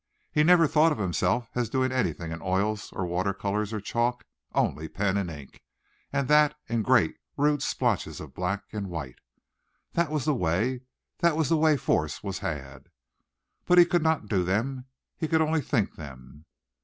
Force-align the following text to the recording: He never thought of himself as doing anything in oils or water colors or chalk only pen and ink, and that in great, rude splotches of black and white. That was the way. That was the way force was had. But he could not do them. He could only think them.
He 0.31 0.41
never 0.43 0.65
thought 0.65 0.91
of 0.91 0.97
himself 0.97 1.51
as 1.53 1.69
doing 1.69 1.91
anything 1.91 2.31
in 2.31 2.41
oils 2.41 2.91
or 2.91 3.05
water 3.05 3.35
colors 3.35 3.71
or 3.71 3.79
chalk 3.79 4.23
only 4.51 4.87
pen 4.89 5.15
and 5.15 5.29
ink, 5.29 5.61
and 6.11 6.27
that 6.27 6.57
in 6.65 6.81
great, 6.81 7.17
rude 7.37 7.61
splotches 7.61 8.19
of 8.19 8.33
black 8.33 8.63
and 8.73 8.89
white. 8.89 9.19
That 9.93 10.09
was 10.09 10.25
the 10.25 10.33
way. 10.33 10.81
That 11.19 11.37
was 11.37 11.49
the 11.49 11.55
way 11.57 11.77
force 11.77 12.23
was 12.23 12.39
had. 12.39 12.89
But 13.65 13.77
he 13.77 13.85
could 13.85 14.01
not 14.01 14.25
do 14.27 14.43
them. 14.43 14.85
He 15.17 15.27
could 15.27 15.39
only 15.41 15.61
think 15.61 15.93
them. 15.97 16.45